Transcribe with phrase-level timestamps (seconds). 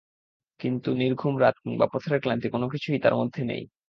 [0.59, 3.63] কিন্তু নির্ঘুম রাত কিংবা পথের ক্লান্তি কোনো কিছুই তাঁর মধ্যে নেই।